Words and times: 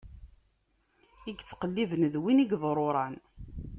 I 1.29 1.31
yettqelliben, 1.33 2.01
d 2.13 2.15
win 2.23 2.43
iḍṛuṛan. 2.43 3.15